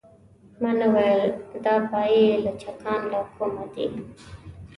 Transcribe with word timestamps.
ما 0.61 0.71
نه 0.79 0.87
ویل 0.93 1.29
دا 1.65 1.73
پايي 1.91 2.25
لچکان 2.45 3.01
له 3.11 3.19
کومه 3.35 3.65
دي. 3.73 3.87